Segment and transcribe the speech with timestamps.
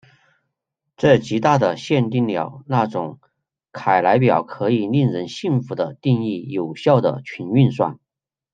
[0.97, 3.19] 这极大的限定了那种
[3.71, 7.99] 凯莱表可以令人信服的定义有效的群运算。